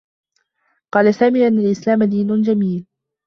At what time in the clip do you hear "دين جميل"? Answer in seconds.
2.03-2.87